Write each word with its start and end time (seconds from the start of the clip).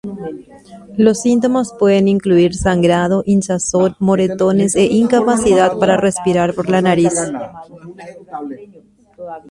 Los 0.97 1.21
síntomas 1.21 1.73
pueden 1.77 2.07
incluir 2.07 2.55
sangrado, 2.55 3.21
hinchazón, 3.23 3.95
moretones 3.99 4.75
e 4.75 4.85
incapacidad 4.85 5.77
para 5.77 5.95
respirar 5.97 6.55
por 6.55 6.69
la 6.71 6.81
nariz. 6.81 7.13